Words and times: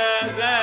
هذا 0.00 0.59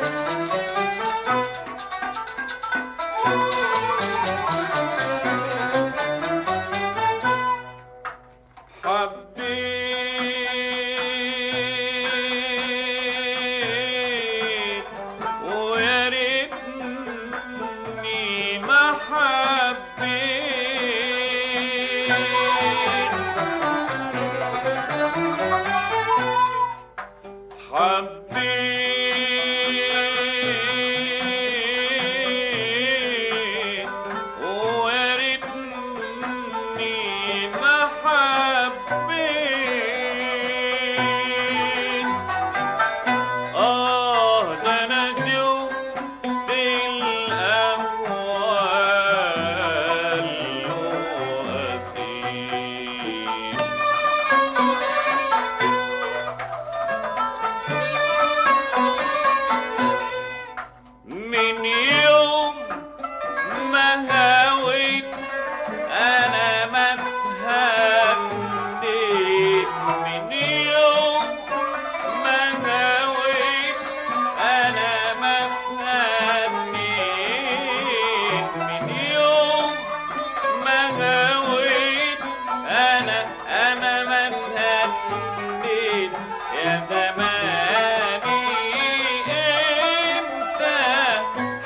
Música 0.00 0.89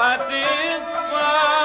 satisfied. 0.00 1.59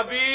النبي 0.00 0.33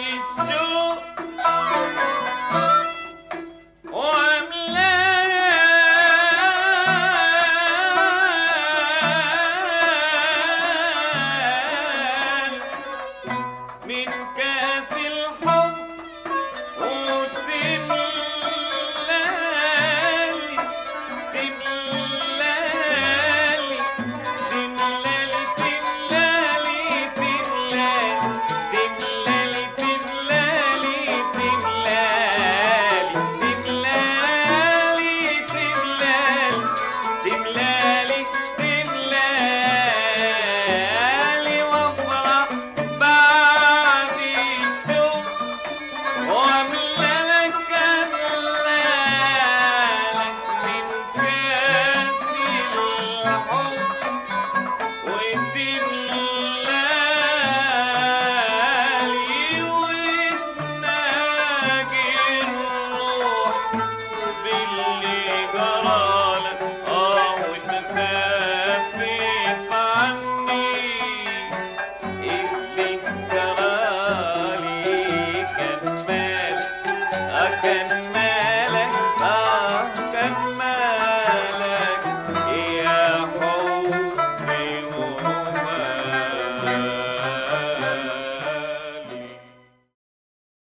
shoe. 0.00 0.98